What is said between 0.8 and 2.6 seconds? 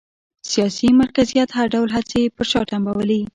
مرکزیت هر ډول هڅې یې پر